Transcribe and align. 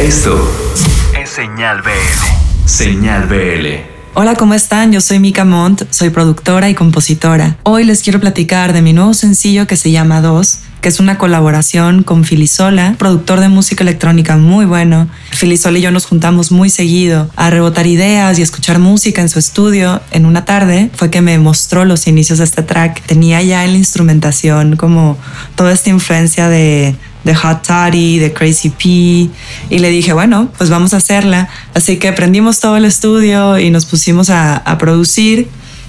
Esto 0.00 0.48
es 1.20 1.28
Señal 1.28 1.82
BL. 1.82 2.68
Señal 2.68 3.26
BL. 3.26 3.66
Hola, 4.14 4.36
¿cómo 4.36 4.54
están? 4.54 4.92
Yo 4.92 5.00
soy 5.00 5.18
Mika 5.18 5.44
Montt, 5.44 5.82
soy 5.90 6.10
productora 6.10 6.70
y 6.70 6.74
compositora. 6.74 7.56
Hoy 7.64 7.82
les 7.82 8.02
quiero 8.02 8.20
platicar 8.20 8.72
de 8.72 8.80
mi 8.80 8.92
nuevo 8.92 9.12
sencillo 9.12 9.66
que 9.66 9.76
se 9.76 9.90
llama 9.90 10.20
Dos, 10.20 10.60
que 10.80 10.88
es 10.88 11.00
una 11.00 11.18
colaboración 11.18 12.04
con 12.04 12.24
Filisola, 12.24 12.94
productor 12.96 13.40
de 13.40 13.48
música 13.48 13.82
electrónica 13.82 14.36
muy 14.36 14.66
bueno. 14.66 15.08
Filisola 15.30 15.78
y 15.78 15.82
yo 15.82 15.90
nos 15.90 16.06
juntamos 16.06 16.52
muy 16.52 16.70
seguido 16.70 17.28
a 17.34 17.50
rebotar 17.50 17.88
ideas 17.88 18.38
y 18.38 18.42
escuchar 18.42 18.78
música 18.78 19.20
en 19.20 19.28
su 19.28 19.40
estudio. 19.40 20.00
En 20.12 20.26
una 20.26 20.44
tarde 20.44 20.90
fue 20.94 21.10
que 21.10 21.22
me 21.22 21.38
mostró 21.38 21.84
los 21.84 22.06
inicios 22.06 22.38
de 22.38 22.44
este 22.44 22.62
track. 22.62 23.02
Tenía 23.02 23.42
ya 23.42 23.64
en 23.64 23.72
la 23.72 23.78
instrumentación 23.78 24.76
como 24.76 25.18
toda 25.56 25.72
esta 25.72 25.90
influencia 25.90 26.48
de 26.48 26.94
de 27.28 27.34
Hot 27.34 27.62
Toddy, 27.62 28.18
de 28.18 28.32
Crazy 28.32 28.70
P, 28.70 28.84
y 29.68 29.78
le 29.78 29.90
dije, 29.90 30.14
bueno, 30.14 30.50
pues 30.56 30.70
vamos 30.70 30.94
a 30.94 30.96
hacerla. 30.96 31.50
Así 31.74 31.98
que 31.98 32.10
prendimos 32.14 32.58
todo 32.58 32.78
el 32.78 32.86
estudio 32.86 33.58
y 33.58 33.68
nos 33.68 33.84
pusimos 33.84 34.30
a, 34.30 34.56
a 34.56 34.78
producir. 34.78 35.46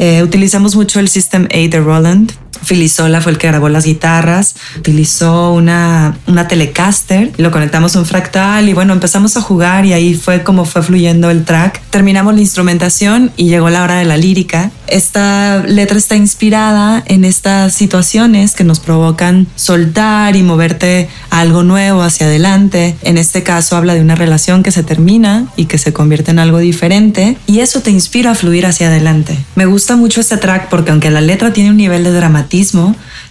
Eh, 0.00 0.24
utilizamos 0.24 0.74
mucho 0.74 0.98
el 0.98 1.08
System 1.08 1.44
8 1.44 1.68
de 1.70 1.80
Roland 1.80 2.32
Filisola 2.62 3.20
fue 3.20 3.32
el 3.32 3.38
que 3.38 3.48
grabó 3.48 3.68
las 3.68 3.84
guitarras, 3.84 4.54
utilizó 4.76 5.52
una, 5.52 6.16
una 6.26 6.46
Telecaster, 6.46 7.32
lo 7.36 7.50
conectamos 7.50 7.96
a 7.96 7.98
un 7.98 8.06
fractal 8.06 8.68
y 8.68 8.74
bueno, 8.74 8.92
empezamos 8.92 9.36
a 9.36 9.40
jugar 9.40 9.86
y 9.86 9.92
ahí 9.92 10.14
fue 10.14 10.42
como 10.42 10.64
fue 10.64 10.82
fluyendo 10.82 11.30
el 11.30 11.44
track. 11.44 11.80
Terminamos 11.90 12.34
la 12.34 12.40
instrumentación 12.40 13.32
y 13.36 13.48
llegó 13.48 13.70
la 13.70 13.82
hora 13.82 13.96
de 13.96 14.04
la 14.04 14.16
lírica. 14.16 14.70
Esta 14.86 15.62
letra 15.66 15.98
está 15.98 16.16
inspirada 16.16 17.02
en 17.06 17.24
estas 17.24 17.72
situaciones 17.72 18.54
que 18.54 18.64
nos 18.64 18.80
provocan 18.80 19.46
soltar 19.56 20.36
y 20.36 20.42
moverte 20.42 21.08
algo 21.30 21.62
nuevo 21.62 22.02
hacia 22.02 22.26
adelante. 22.26 22.96
En 23.02 23.18
este 23.18 23.42
caso 23.42 23.76
habla 23.76 23.94
de 23.94 24.00
una 24.00 24.14
relación 24.14 24.62
que 24.62 24.70
se 24.70 24.82
termina 24.82 25.46
y 25.56 25.66
que 25.66 25.78
se 25.78 25.92
convierte 25.92 26.30
en 26.30 26.38
algo 26.38 26.58
diferente 26.58 27.36
y 27.46 27.60
eso 27.60 27.80
te 27.80 27.90
inspira 27.90 28.32
a 28.32 28.34
fluir 28.34 28.66
hacia 28.66 28.88
adelante. 28.88 29.38
Me 29.54 29.66
gusta 29.66 29.96
mucho 29.96 30.20
este 30.20 30.36
track 30.36 30.68
porque 30.68 30.90
aunque 30.90 31.10
la 31.10 31.20
letra 31.20 31.52
tiene 31.52 31.70
un 31.70 31.76
nivel 31.76 32.04
de 32.04 32.10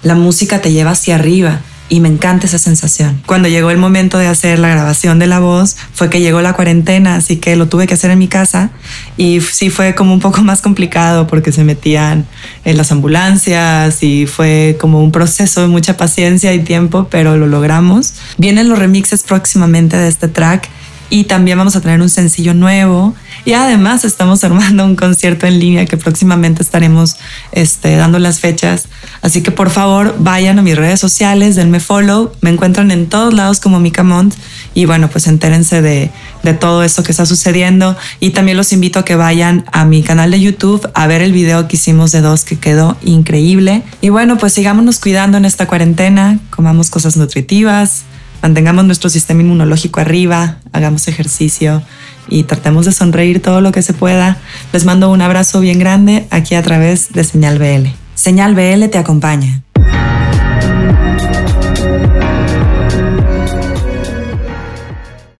la 0.03 0.15
música 0.15 0.61
te 0.61 0.71
lleva 0.71 0.91
hacia 0.91 1.15
arriba 1.15 1.61
y 1.89 1.99
me 1.99 2.07
encanta 2.07 2.45
esa 2.45 2.59
sensación. 2.59 3.21
Cuando 3.25 3.49
llegó 3.49 3.71
el 3.71 3.77
momento 3.77 4.19
de 4.19 4.27
hacer 4.27 4.59
la 4.59 4.69
grabación 4.69 5.17
de 5.17 5.27
la 5.27 5.39
voz, 5.39 5.75
fue 5.93 6.09
que 6.09 6.21
llegó 6.21 6.41
la 6.41 6.53
cuarentena, 6.53 7.15
así 7.15 7.37
que 7.37 7.55
lo 7.55 7.67
tuve 7.67 7.87
que 7.87 7.95
hacer 7.95 8.11
en 8.11 8.19
mi 8.19 8.27
casa 8.27 8.69
y 9.17 9.41
sí 9.41 9.69
fue 9.69 9.95
como 9.95 10.13
un 10.13 10.19
poco 10.19 10.41
más 10.43 10.61
complicado 10.61 11.27
porque 11.27 11.51
se 11.51 11.63
metían 11.63 12.25
en 12.63 12.77
las 12.77 12.91
ambulancias 12.91 14.03
y 14.03 14.27
fue 14.27 14.77
como 14.79 15.03
un 15.03 15.11
proceso 15.11 15.61
de 15.61 15.67
mucha 15.67 15.97
paciencia 15.97 16.53
y 16.53 16.59
tiempo, 16.59 17.07
pero 17.09 17.37
lo 17.37 17.47
logramos. 17.47 18.13
Vienen 18.37 18.69
los 18.69 18.77
remixes 18.77 19.23
próximamente 19.23 19.97
de 19.97 20.07
este 20.07 20.27
track 20.27 20.69
y 21.09 21.25
también 21.25 21.57
vamos 21.57 21.75
a 21.75 21.81
tener 21.81 22.01
un 22.01 22.09
sencillo 22.09 22.53
nuevo. 22.53 23.15
Y 23.45 23.53
además 23.53 24.05
estamos 24.05 24.43
armando 24.43 24.85
un 24.85 24.95
concierto 24.95 25.47
en 25.47 25.59
línea 25.59 25.85
que 25.85 25.97
próximamente 25.97 26.61
estaremos 26.61 27.17
este, 27.51 27.95
dando 27.95 28.19
las 28.19 28.39
fechas. 28.39 28.87
Así 29.21 29.41
que 29.41 29.51
por 29.51 29.69
favor 29.69 30.15
vayan 30.19 30.59
a 30.59 30.61
mis 30.61 30.77
redes 30.77 30.99
sociales, 30.99 31.55
denme 31.55 31.79
follow, 31.79 32.31
me 32.41 32.49
encuentran 32.49 32.91
en 32.91 33.07
todos 33.07 33.33
lados 33.33 33.59
como 33.59 33.79
Mika 33.79 34.03
Mont 34.03 34.33
y 34.73 34.85
bueno, 34.85 35.09
pues 35.09 35.27
entérense 35.27 35.81
de, 35.81 36.11
de 36.43 36.53
todo 36.53 36.83
esto 36.83 37.03
que 37.03 37.11
está 37.11 37.25
sucediendo. 37.25 37.97
Y 38.19 38.31
también 38.31 38.57
los 38.57 38.71
invito 38.71 38.99
a 38.99 39.05
que 39.05 39.15
vayan 39.15 39.65
a 39.71 39.85
mi 39.85 40.03
canal 40.03 40.31
de 40.31 40.39
YouTube 40.39 40.89
a 40.93 41.07
ver 41.07 41.21
el 41.21 41.33
video 41.33 41.67
que 41.67 41.75
hicimos 41.75 42.11
de 42.11 42.21
dos 42.21 42.43
que 42.43 42.57
quedó 42.57 42.97
increíble. 43.03 43.83
Y 44.01 44.09
bueno, 44.09 44.37
pues 44.37 44.53
sigámonos 44.53 44.99
cuidando 44.99 45.37
en 45.37 45.45
esta 45.45 45.67
cuarentena, 45.67 46.39
comamos 46.49 46.89
cosas 46.89 47.17
nutritivas, 47.17 48.03
mantengamos 48.41 48.85
nuestro 48.85 49.09
sistema 49.09 49.41
inmunológico 49.41 49.99
arriba, 49.99 50.57
hagamos 50.71 51.07
ejercicio 51.07 51.81
y 52.27 52.43
tratemos 52.43 52.85
de 52.85 52.91
sonreír 52.91 53.41
todo 53.41 53.61
lo 53.61 53.71
que 53.71 53.81
se 53.81 53.93
pueda. 53.93 54.37
Les 54.73 54.85
mando 54.85 55.11
un 55.11 55.21
abrazo 55.21 55.59
bien 55.59 55.79
grande 55.79 56.27
aquí 56.29 56.55
a 56.55 56.61
través 56.61 57.11
de 57.13 57.23
Señal 57.23 57.59
BL. 57.59 57.89
Señal 58.15 58.55
BL 58.55 58.89
te 58.89 58.97
acompaña. 58.97 59.61